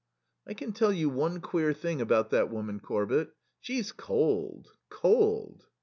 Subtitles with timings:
[0.47, 3.35] "I can tell you one queer thing about that woman, Corbett.
[3.59, 5.67] She's cold cold."